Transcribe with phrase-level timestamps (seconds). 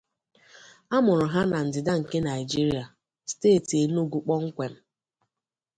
[0.95, 2.83] A mụrụ ha na ndịda nke Nigeria,
[3.31, 4.73] steeti Enugwu kpọmkwem.